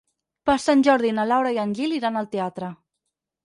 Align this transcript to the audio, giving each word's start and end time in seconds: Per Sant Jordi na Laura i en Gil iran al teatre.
Per 0.49 0.55
Sant 0.63 0.81
Jordi 0.87 1.11
na 1.19 1.27
Laura 1.33 1.53
i 1.59 1.61
en 1.67 1.77
Gil 1.83 1.95
iran 2.01 2.21
al 2.23 2.33
teatre. 2.35 2.75